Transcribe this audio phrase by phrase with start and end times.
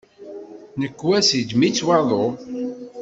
[0.75, 2.25] Nnekwa-s iddem-itt waḍu.